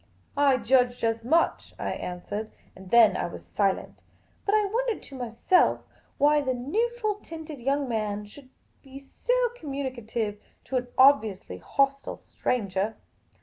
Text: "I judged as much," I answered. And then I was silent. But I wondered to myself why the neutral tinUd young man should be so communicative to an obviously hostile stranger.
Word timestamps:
"I 0.35 0.57
judged 0.57 1.03
as 1.03 1.23
much," 1.23 1.75
I 1.77 1.91
answered. 1.91 2.49
And 2.75 2.89
then 2.89 3.15
I 3.15 3.27
was 3.27 3.45
silent. 3.53 4.01
But 4.47 4.55
I 4.55 4.65
wondered 4.65 5.03
to 5.03 5.15
myself 5.15 5.83
why 6.17 6.41
the 6.41 6.55
neutral 6.55 7.17
tinUd 7.17 7.63
young 7.63 7.87
man 7.87 8.25
should 8.25 8.49
be 8.81 8.97
so 8.97 9.49
communicative 9.55 10.41
to 10.63 10.77
an 10.77 10.87
obviously 10.97 11.59
hostile 11.59 12.17
stranger. 12.17 12.95